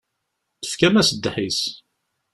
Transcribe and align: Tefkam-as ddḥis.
Tefkam-as 0.61 1.09
ddḥis. 1.13 1.59